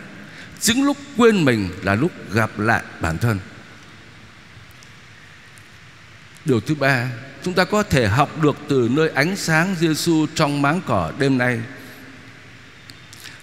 chính 0.59 0.85
lúc 0.85 0.97
quên 1.17 1.45
mình 1.45 1.69
là 1.83 1.95
lúc 1.95 2.11
gặp 2.31 2.59
lại 2.59 2.83
bản 3.01 3.17
thân 3.17 3.39
điều 6.45 6.59
thứ 6.59 6.75
ba, 6.75 7.09
chúng 7.43 7.53
ta 7.53 7.63
có 7.63 7.83
thể 7.83 8.07
học 8.07 8.41
được 8.41 8.55
từ 8.67 8.89
nơi 8.91 9.09
ánh 9.09 9.35
sáng 9.35 9.75
Giêsu 9.79 10.25
trong 10.35 10.61
máng 10.61 10.81
cỏ 10.85 11.11
đêm 11.19 11.37
nay. 11.37 11.59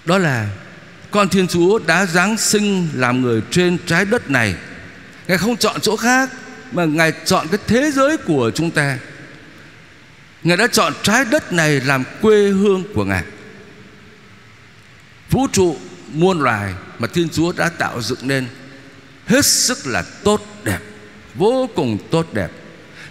Đó 0.05 0.19
là, 0.19 0.49
con 1.11 1.29
Thiên 1.29 1.49
Chúa 1.49 1.79
đã 1.79 2.07
giáng 2.07 2.39
sinh 2.39 2.89
làm 2.95 3.23
người 3.23 3.43
trên 3.51 3.79
trái 3.87 4.05
đất 4.05 4.31
này. 4.31 4.55
Ngài 5.29 5.39
không 5.39 5.57
chọn 5.57 5.81
chỗ 5.81 5.97
khác, 5.97 6.31
Mà 6.73 6.85
Ngài 6.85 7.13
chọn 7.25 7.47
cái 7.49 7.61
thế 7.67 7.91
giới 7.91 8.17
của 8.17 8.51
chúng 8.55 8.71
ta. 8.71 8.99
Ngài 10.43 10.57
đã 10.57 10.67
chọn 10.67 10.93
trái 11.03 11.25
đất 11.25 11.53
này 11.53 11.81
làm 11.81 12.05
quê 12.21 12.49
hương 12.49 12.85
của 12.95 13.05
Ngài. 13.05 13.25
Vũ 15.31 15.47
trụ 15.53 15.77
muôn 16.13 16.41
loài 16.41 16.75
mà 16.99 17.09
Thiên 17.09 17.29
Chúa 17.29 17.53
đã 17.53 17.69
tạo 17.69 18.03
dựng 18.03 18.19
nên, 18.23 18.47
Hết 19.27 19.45
sức 19.45 19.87
là 19.87 20.05
tốt 20.25 20.47
đẹp, 20.65 20.79
Vô 21.35 21.71
cùng 21.75 21.99
tốt 22.11 22.27
đẹp. 22.33 22.51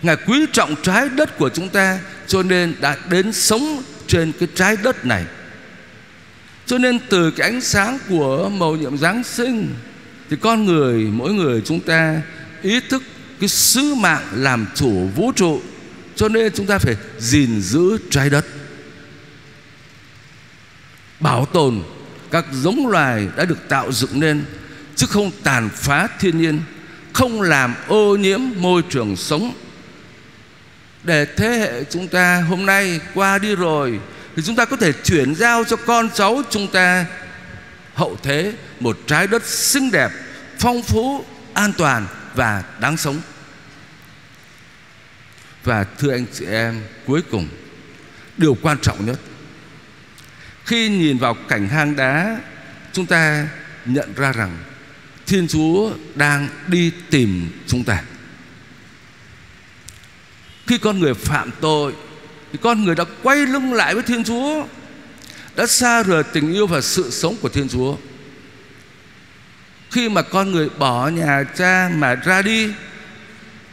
Ngài 0.02 0.16
quý 0.16 0.46
trọng 0.54 0.76
trái 0.84 1.10
đất 1.10 1.38
của 1.38 1.50
chúng 1.50 1.70
ta 1.70 2.00
Cho 2.28 2.44
nên 2.44 2.76
đã 2.82 2.98
đến 3.10 3.34
sống 3.34 3.84
trên 4.08 4.32
cái 4.40 4.48
trái 4.56 4.78
đất 4.84 5.06
này. 5.06 5.26
Cho 6.66 6.78
nên 6.78 7.00
từ 7.10 7.32
cái 7.32 7.50
ánh 7.50 7.62
sáng 7.62 8.00
của 8.10 8.50
mầu 8.50 8.76
nhiệm 8.76 8.98
Giáng 8.98 9.24
sinh 9.24 9.74
Thì 10.30 10.38
con 10.42 10.66
người, 10.66 11.04
mỗi 11.04 11.34
người 11.34 11.62
chúng 11.66 11.80
ta 11.80 12.22
ý 12.62 12.80
thức 12.90 13.04
cái 13.40 13.50
sứ 13.50 13.96
mạng 13.96 14.24
làm 14.34 14.68
chủ 14.76 15.08
vũ 15.16 15.32
trụ 15.36 15.62
Cho 16.16 16.30
nên 16.30 16.52
chúng 16.56 16.66
ta 16.66 16.78
phải 16.78 16.96
gìn 17.20 17.62
giữ 17.62 17.98
trái 18.10 18.30
đất. 18.30 18.46
Bảo 21.20 21.46
tồn 21.46 21.84
các 22.32 22.46
giống 22.52 22.88
loài 22.88 23.28
đã 23.38 23.46
được 23.46 23.70
tạo 23.70 23.92
dựng 23.92 24.20
nên 24.20 24.46
chứ 24.96 25.08
không 25.10 25.32
tàn 25.44 25.70
phá 25.74 26.08
thiên 26.20 26.38
nhiên 26.38 26.62
không 27.14 27.42
làm 27.42 27.76
ô 27.88 28.16
nhiễm 28.16 28.40
môi 28.58 28.82
trường 28.90 29.16
sống 29.16 29.54
để 31.04 31.26
thế 31.26 31.50
hệ 31.50 31.84
chúng 31.84 32.08
ta 32.08 32.42
hôm 32.42 32.66
nay 32.66 33.00
qua 33.14 33.38
đi 33.38 33.56
rồi, 33.56 34.00
thì 34.36 34.42
chúng 34.46 34.56
ta 34.56 34.66
có 34.66 34.78
thể 34.78 34.92
chuyển 35.04 35.36
giao 35.36 35.64
cho 35.64 35.76
con 35.76 36.10
cháu 36.14 36.42
chúng 36.50 36.68
ta 36.68 37.06
hậu 37.94 38.18
thế, 38.24 38.54
một 38.80 38.98
trái 39.08 39.28
đất 39.28 39.46
xinh 39.46 39.92
đẹp, 39.92 40.12
phong 40.60 40.82
phú, 40.82 41.26
an 41.54 41.74
toàn 41.78 42.08
và 42.36 42.64
đáng 42.80 42.98
sống. 42.98 43.22
Và 45.64 45.84
thưa 45.84 46.12
anh 46.12 46.26
chị 46.34 46.46
em, 46.46 46.82
cuối 47.06 47.22
cùng, 47.32 47.48
điều 48.38 48.58
quan 48.62 48.78
trọng 48.82 49.06
nhất, 49.06 49.20
khi 50.66 50.90
nhìn 50.90 51.18
vào 51.18 51.34
cảnh 51.50 51.68
hang 51.68 51.96
đá, 51.96 52.40
chúng 52.94 53.06
ta 53.06 53.48
nhận 53.86 54.14
ra 54.14 54.32
rằng 54.32 54.58
thiên 55.26 55.48
chúa 55.48 55.92
đang 56.16 56.48
đi 56.68 56.92
tìm 57.10 57.50
chúng 57.68 57.84
ta 57.84 58.02
khi 60.72 60.78
con 60.78 61.00
người 61.00 61.14
phạm 61.14 61.52
tội, 61.62 61.94
thì 62.52 62.60
con 62.62 62.86
người 62.86 62.96
đã 62.96 63.06
quay 63.24 63.38
lưng 63.38 63.74
lại 63.74 63.94
với 63.94 64.04
thiên 64.04 64.24
chúa, 64.24 64.66
đã 65.56 65.68
xa 65.68 66.04
rời 66.04 66.24
tình 66.24 66.54
yêu 66.54 66.68
và 66.68 66.82
sự 66.82 67.12
sống 67.12 67.36
của 67.42 67.50
thiên 67.50 67.70
chúa. 67.70 67.96
Khi 69.90 70.10
mà 70.10 70.22
con 70.22 70.52
người 70.52 70.70
bỏ 70.80 71.08
nhà 71.08 71.44
cha 71.58 71.92
mà 71.96 72.16
ra 72.16 72.42
đi, 72.42 72.70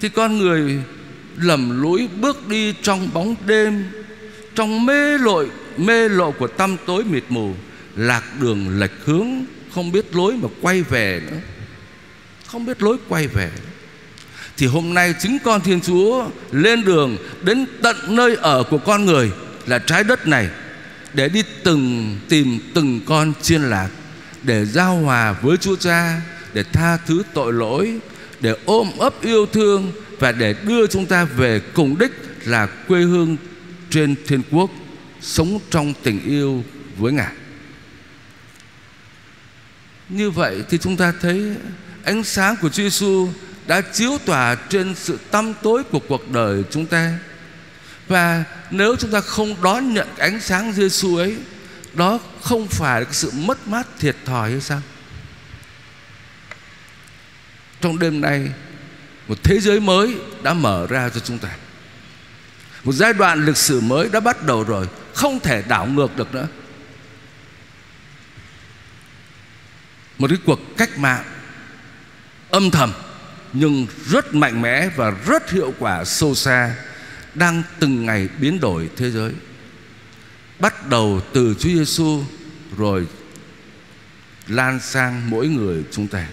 thì 0.01 0.09
con 0.09 0.39
người 0.39 0.83
lầm 1.37 1.83
lũi 1.83 2.09
bước 2.21 2.49
đi 2.49 2.75
trong 2.83 3.11
bóng 3.13 3.35
đêm, 3.47 3.85
trong 4.55 4.87
mê 4.87 5.19
lội, 5.19 5.51
mê 5.77 6.09
lộ 6.09 6.31
của 6.31 6.49
tâm 6.49 6.77
tối 6.87 7.05
mịt 7.05 7.25
mù, 7.29 7.55
lạc 7.97 8.23
đường 8.41 8.79
lệch 8.79 9.05
hướng, 9.05 9.29
không 9.75 9.93
biết 9.93 10.17
lối 10.17 10.35
mà 10.35 10.49
quay 10.61 10.83
về 10.83 11.23
nữa. 11.31 11.39
Không 12.47 12.67
biết 12.67 12.83
lối 12.83 12.97
quay 13.09 13.27
về 13.27 13.51
thì 14.59 14.67
hôm 14.67 14.95
nay 14.95 15.15
chính 15.19 15.39
con 15.45 15.61
Thiên 15.61 15.81
Chúa 15.81 16.31
lên 16.53 16.85
đường 16.85 17.17
đến 17.43 17.67
tận 17.83 17.97
nơi 18.09 18.37
ở 18.37 18.63
của 18.71 18.79
con 18.79 19.05
người 19.05 19.31
là 19.67 19.79
trái 19.79 20.05
đất 20.05 20.27
này, 20.27 20.49
để 21.15 21.29
đi 21.29 21.43
từng 21.65 22.17
tìm 22.29 22.59
từng 22.75 23.01
con 23.07 23.33
chiên 23.43 23.63
lạc, 23.63 23.89
để 24.43 24.65
giao 24.65 24.97
hòa 24.97 25.33
với 25.33 25.57
Chúa 25.57 25.77
Cha, 25.77 26.21
để 26.55 26.63
tha 26.73 26.97
thứ 26.97 27.23
tội 27.35 27.53
lỗi, 27.53 27.99
để 28.41 28.55
ôm 28.65 28.91
ấp 28.99 29.23
yêu 29.23 29.47
thương 29.47 29.93
và 30.19 30.33
để 30.33 30.55
đưa 30.67 30.87
chúng 30.87 31.07
ta 31.07 31.25
về 31.25 31.61
cùng 31.75 31.99
đích 31.99 32.13
là 32.45 32.67
quê 32.67 33.01
hương 33.01 33.37
trên 33.91 34.15
thiên 34.27 34.43
quốc, 34.51 34.71
sống 35.21 35.59
trong 35.71 35.95
tình 36.03 36.21
yêu 36.25 36.65
với 36.97 37.13
Ngài. 37.13 37.33
Như 40.09 40.31
vậy 40.31 40.63
thì 40.71 40.79
chúng 40.79 40.97
ta 40.97 41.13
thấy 41.21 41.55
ánh 42.05 42.25
sáng 42.25 42.57
của 42.61 42.69
Chúa 42.69 42.83
Giêsu 42.83 43.29
đã 43.69 43.81
chiếu 43.81 44.19
tỏa 44.25 44.55
trên 44.55 44.95
sự 44.95 45.19
tăm 45.31 45.55
tối 45.63 45.85
của 45.85 46.01
cuộc 46.09 46.31
đời 46.31 46.65
chúng 46.71 46.87
ta. 46.87 47.19
Và 48.09 48.45
nếu 48.71 48.97
chúng 48.97 49.11
ta 49.11 49.21
không 49.21 49.63
đón 49.63 49.95
nhận 49.95 50.09
ánh 50.17 50.41
sáng 50.41 50.73
Giêsu 50.73 51.17
ấy, 51.17 51.37
đó 51.95 52.19
không 52.43 52.67
phải 52.69 53.01
là 53.01 53.07
sự 53.13 53.31
mất 53.35 53.69
mát 53.69 53.87
thiệt 53.99 54.17
thòi 54.25 54.51
hay 54.51 54.61
sao? 54.61 54.81
Trong 57.81 57.99
đêm 57.99 58.21
nay, 58.21 58.49
một 59.29 59.39
thế 59.43 59.61
giới 59.61 59.81
mới 59.81 60.17
đã 60.43 60.55
mở 60.55 60.87
ra 60.91 61.09
cho 61.09 61.21
chúng 61.21 61.39
ta. 61.39 61.49
Một 62.85 62.93
giai 62.93 63.13
đoạn 63.13 63.45
lịch 63.45 63.57
sử 63.57 63.81
mới 63.81 64.09
đã 64.09 64.21
bắt 64.21 64.43
đầu 64.43 64.65
rồi 64.65 64.87
Không 65.15 65.41
thể 65.41 65.63
đảo 65.69 65.87
ngược 65.87 66.17
được 66.17 66.35
nữa 66.35 66.47
Một 70.19 70.27
cái 70.29 70.39
cuộc 70.47 70.61
cách 70.77 70.99
mạng 70.99 71.25
Âm 72.51 72.71
thầm 72.71 72.93
nhưng 73.53 73.87
rất 74.07 74.35
mạnh 74.35 74.63
mẽ 74.63 74.89
Và 74.97 75.11
rất 75.11 75.51
hiệu 75.51 75.75
quả 75.79 76.05
sâu 76.05 76.35
xa, 76.35 76.75
Đang 77.35 77.63
từng 77.81 78.07
ngày 78.07 78.29
biến 78.41 78.61
đổi 78.61 78.91
thế 78.97 79.11
giới 79.11 79.33
Bắt 80.59 80.89
đầu 80.89 81.21
từ 81.33 81.55
Chúa 81.59 81.69
Giêsu 81.69 82.25
Rồi 82.77 83.07
lan 84.47 84.81
sang 84.81 85.31
mỗi 85.31 85.49
người 85.49 85.85
chúng 85.91 86.07
ta 86.07 86.27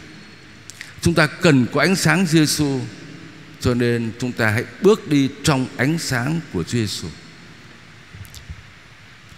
Chúng 1.01 1.13
ta 1.13 1.27
cần 1.27 1.65
có 1.73 1.81
ánh 1.81 1.95
sáng 1.95 2.25
Giêsu 2.25 2.79
cho 3.65 3.73
nên 3.73 4.11
chúng 4.19 4.31
ta 4.31 4.49
hãy 4.49 4.63
bước 4.81 5.07
đi 5.07 5.29
trong 5.43 5.67
ánh 5.77 5.99
sáng 5.99 6.39
của 6.53 6.63
Chúa 6.63 6.77
Giêsu. 6.77 7.07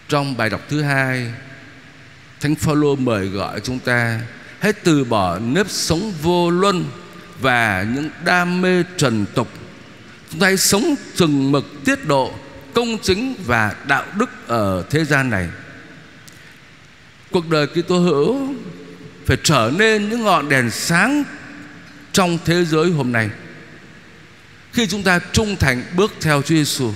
Trong 0.09 0.37
bài 0.37 0.49
đọc 0.49 0.61
thứ 0.69 0.81
hai, 0.81 1.31
Thánh 2.39 2.55
Phaolô 2.55 2.95
mời 2.95 3.27
gọi 3.27 3.59
chúng 3.59 3.79
ta 3.79 4.21
Hãy 4.59 4.73
từ 4.73 5.03
bỏ 5.03 5.39
nếp 5.39 5.69
sống 5.69 6.13
vô 6.21 6.49
luân 6.49 6.85
và 7.41 7.85
những 7.95 8.09
đam 8.25 8.61
mê 8.61 8.83
trần 8.97 9.25
tục. 9.35 9.47
Chúng 10.31 10.39
ta 10.39 10.47
hãy 10.47 10.57
sống 10.57 10.95
chừng 11.15 11.51
mực 11.51 11.65
tiết 11.85 12.07
độ, 12.07 12.33
Công 12.73 12.97
chính 12.97 13.35
và 13.45 13.75
đạo 13.87 14.05
đức 14.15 14.29
ở 14.47 14.83
thế 14.89 15.05
gian 15.05 15.29
này. 15.29 15.49
Cuộc 17.31 17.49
đời 17.49 17.67
Kitô 17.67 17.99
hữu 17.99 18.53
Phải 19.25 19.37
trở 19.43 19.71
nên 19.77 20.09
những 20.09 20.23
ngọn 20.23 20.49
đèn 20.49 20.71
sáng 20.71 21.23
Trong 22.13 22.37
thế 22.45 22.65
giới 22.65 22.91
hôm 22.91 23.11
nay. 23.11 23.29
Khi 24.73 24.87
chúng 24.87 25.03
ta 25.03 25.19
trung 25.31 25.55
thành 25.55 25.83
bước 25.95 26.13
theo 26.21 26.41
Chúa 26.41 26.55
Giêsu 26.55 26.91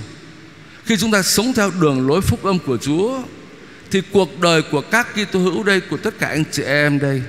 Khi 0.84 0.96
chúng 0.96 1.10
ta 1.10 1.22
sống 1.22 1.52
theo 1.56 1.70
đường 1.80 2.08
lối 2.08 2.20
phúc 2.20 2.44
âm 2.44 2.58
của 2.58 2.76
Chúa, 2.76 3.22
Thì 3.90 4.02
cuộc 4.12 4.40
đời 4.40 4.62
của 4.62 4.80
các 4.80 5.06
Kitô 5.14 5.38
hữu 5.38 5.62
đây, 5.62 5.80
Của 5.80 5.96
tất 5.96 6.18
cả 6.18 6.28
anh 6.28 6.44
chị 6.52 6.62
em 6.62 6.98
đây 6.98 7.22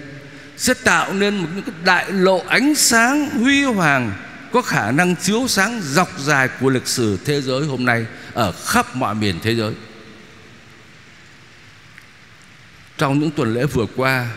sẽ 0.57 0.73
tạo 0.73 1.13
nên 1.13 1.37
một 1.37 1.47
cái 1.65 1.75
đại 1.83 2.11
lộ 2.11 2.43
ánh 2.47 2.75
sáng 2.75 3.29
huy 3.29 3.63
hoàng, 3.63 4.13
Có 4.51 4.61
khả 4.61 4.91
năng 4.91 5.15
chiếu 5.15 5.47
sáng 5.47 5.81
dọc 5.81 6.19
dài 6.19 6.49
của 6.59 6.69
lịch 6.69 6.87
sử 6.87 7.17
thế 7.25 7.41
giới 7.41 7.65
hôm 7.65 7.85
nay 7.85 8.05
Ở 8.33 8.51
khắp 8.51 8.95
mọi 8.95 9.15
miền 9.15 9.39
thế 9.43 9.55
giới. 9.55 9.73
Trong 12.97 13.19
những 13.19 13.31
tuần 13.31 13.53
lễ 13.53 13.65
vừa 13.65 13.85
qua, 13.95 14.27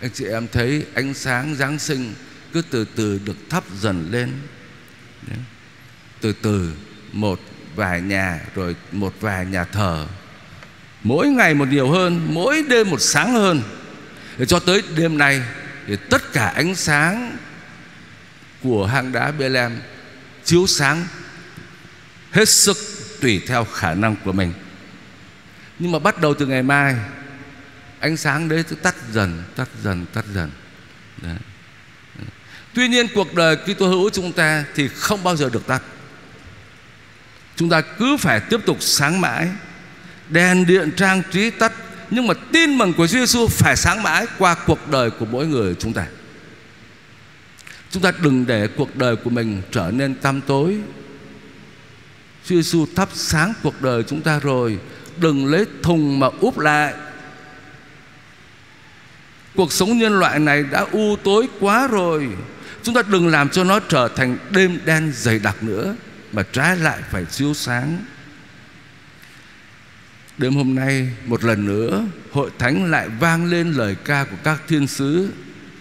Anh 0.00 0.10
chị 0.14 0.24
em 0.24 0.48
thấy 0.52 0.84
ánh 0.94 1.14
sáng 1.14 1.54
Giáng 1.54 1.78
sinh 1.78 2.14
Cứ 2.52 2.62
từ 2.70 2.84
từ 2.96 3.20
được 3.24 3.36
thắp 3.50 3.64
dần 3.80 4.08
lên. 4.10 4.32
Từ 6.20 6.32
từ 6.32 6.72
Một 7.12 7.40
vài 7.76 8.00
nhà, 8.00 8.40
Rồi 8.54 8.76
một 8.92 9.14
vài 9.20 9.46
nhà 9.46 9.64
thờ. 9.64 10.06
Mỗi 11.02 11.28
ngày 11.28 11.54
một 11.54 11.68
nhiều 11.68 11.90
hơn, 11.90 12.28
Mỗi 12.30 12.62
đêm 12.68 12.90
một 12.90 13.00
sáng 13.00 13.32
hơn. 13.32 13.62
Để 14.38 14.46
cho 14.46 14.58
tới 14.58 14.82
đêm 14.96 15.18
nay 15.18 15.42
thì 15.86 15.96
tất 16.10 16.32
cả 16.32 16.46
ánh 16.48 16.74
sáng 16.74 17.36
Của 18.62 18.86
hang 18.86 19.12
đá 19.12 19.30
Bethlehem 19.30 19.80
Chiếu 20.44 20.66
sáng 20.66 21.06
Hết 22.30 22.48
sức 22.48 22.76
tùy 23.20 23.42
theo 23.46 23.64
khả 23.64 23.94
năng 23.94 24.16
của 24.24 24.32
mình. 24.32 24.52
Nhưng 25.78 25.92
mà 25.92 25.98
bắt 25.98 26.20
đầu 26.20 26.34
từ 26.34 26.46
ngày 26.46 26.62
mai, 26.62 26.96
ánh 28.00 28.16
sáng 28.16 28.48
đấy 28.48 28.64
cứ 28.68 28.74
tắt 28.76 28.94
dần 29.12 29.42
tắt 29.56 29.68
dần 29.82 30.06
tắt 30.12 30.24
dần. 30.34 30.50
Đấy. 31.22 31.36
tuy 32.74 32.88
nhiên 32.88 33.06
cuộc 33.14 33.34
đời 33.34 33.56
Kitô 33.56 33.88
hữu 33.88 34.10
chúng 34.10 34.32
ta 34.32 34.64
thì 34.74 34.88
không 34.88 35.24
bao 35.24 35.36
giờ 35.36 35.50
được 35.52 35.66
tắt. 35.66 35.82
Chúng 37.56 37.68
ta 37.68 37.80
cứ 37.80 38.16
phải 38.16 38.40
tiếp 38.40 38.60
tục 38.66 38.76
sáng 38.80 39.20
mãi, 39.20 39.48
đèn 40.28 40.66
điện 40.66 40.90
trang 40.96 41.22
trí 41.32 41.50
tắt 41.50 41.72
nhưng 42.10 42.26
mà 42.26 42.34
tin 42.52 42.78
mừng 42.78 42.92
của 42.92 43.06
Chúa 43.06 43.18
Giêsu 43.18 43.48
phải 43.48 43.76
sáng 43.76 44.02
mãi 44.02 44.26
qua 44.38 44.54
cuộc 44.66 44.90
đời 44.90 45.10
của 45.10 45.26
mỗi 45.26 45.46
người 45.46 45.74
chúng 45.78 45.92
ta. 45.92 46.06
Chúng 47.90 48.02
ta 48.02 48.12
đừng 48.22 48.46
để 48.46 48.68
cuộc 48.76 48.96
đời 48.96 49.16
của 49.16 49.30
mình 49.30 49.62
trở 49.70 49.90
nên 49.94 50.14
tăm 50.14 50.40
tối. 50.40 50.78
Chúa 52.44 52.54
Giêsu 52.54 52.86
thắp 52.96 53.08
sáng 53.12 53.52
cuộc 53.62 53.82
đời 53.82 54.02
chúng 54.02 54.20
ta 54.20 54.38
rồi, 54.38 54.78
đừng 55.16 55.46
lấy 55.46 55.66
thùng 55.82 56.20
mà 56.20 56.28
úp 56.40 56.58
lại. 56.58 56.94
Cuộc 59.56 59.72
sống 59.72 59.98
nhân 59.98 60.18
loại 60.18 60.38
này 60.38 60.62
đã 60.62 60.86
u 60.92 61.16
tối 61.16 61.48
quá 61.60 61.88
rồi. 61.88 62.28
Chúng 62.82 62.94
ta 62.94 63.02
đừng 63.08 63.28
làm 63.28 63.48
cho 63.48 63.64
nó 63.64 63.80
trở 63.80 64.08
thành 64.08 64.38
đêm 64.50 64.78
đen 64.84 65.12
dày 65.14 65.38
đặc 65.38 65.62
nữa, 65.62 65.94
Mà 66.32 66.42
trái 66.52 66.76
lại 66.76 66.98
phải 67.10 67.24
chiếu 67.24 67.54
sáng. 67.54 67.98
Đêm 70.38 70.54
hôm 70.54 70.74
nay 70.74 71.08
một 71.26 71.44
lần 71.44 71.66
nữa 71.66 72.04
Hội 72.30 72.50
thánh 72.58 72.90
lại 72.90 73.08
vang 73.08 73.44
lên 73.44 73.72
lời 73.72 73.96
ca 74.04 74.24
của 74.24 74.36
các 74.44 74.62
thiên 74.68 74.86
sứ 74.86 75.28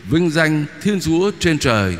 Vinh 0.09 0.29
danh 0.29 0.65
Thiên 0.81 0.99
Chúa 0.99 1.31
trên 1.39 1.59
trời 1.59 1.97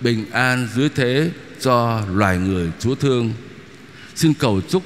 Bình 0.00 0.24
an 0.30 0.68
dưới 0.74 0.88
thế 0.88 1.30
cho 1.60 2.02
loài 2.12 2.38
người 2.38 2.70
Chúa 2.78 2.94
thương 2.94 3.32
Xin 4.14 4.34
cầu 4.34 4.60
chúc 4.68 4.82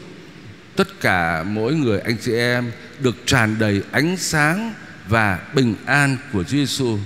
tất 0.77 1.01
cả 1.01 1.43
mỗi 1.43 1.75
người 1.75 2.01
anh 2.01 2.17
chị 2.23 2.33
em 2.33 2.73
Được 3.01 3.17
tràn 3.27 3.59
đầy 3.59 3.83
ánh 3.93 4.17
sáng 4.17 4.73
và 5.09 5.39
bình 5.55 5.75
an 5.87 6.17
của 6.33 6.45
Chúa 6.45 6.57
Giêsu. 6.57 6.99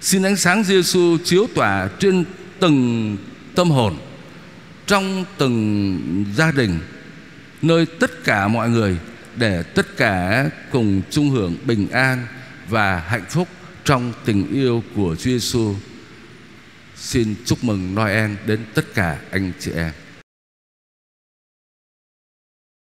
Xin 0.00 0.22
ánh 0.22 0.36
sáng 0.36 0.64
Giêsu 0.64 1.18
chiếu 1.24 1.46
tỏa 1.54 1.88
trên 1.98 2.24
từng 2.58 3.16
tâm 3.54 3.70
hồn, 3.70 3.96
trong 4.86 5.24
từng 5.38 6.24
gia 6.36 6.52
đình, 6.52 6.78
nơi 7.62 7.86
tất 7.86 8.24
cả 8.24 8.48
mọi 8.48 8.70
người 8.70 8.98
để 9.40 9.62
tất 9.62 9.96
cả 9.96 10.50
cùng 10.70 11.02
chung 11.10 11.30
hưởng 11.30 11.56
bình 11.64 11.90
an 11.90 12.26
và 12.68 12.98
hạnh 12.98 13.24
phúc 13.28 13.48
trong 13.84 14.12
tình 14.24 14.52
yêu 14.52 14.82
của 14.96 15.16
Chúa 15.16 15.30
Giêsu. 15.30 15.74
Xin 16.96 17.34
chúc 17.44 17.64
mừng 17.64 17.94
Noel 17.94 18.30
đến 18.46 18.60
tất 18.74 18.94
cả 18.94 19.18
anh 19.30 19.52
chị 19.60 19.70
em. 19.76 19.92